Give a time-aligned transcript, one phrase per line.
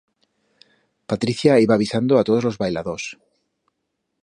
[1.11, 3.05] Patricia iba avisando a todos los bailadors.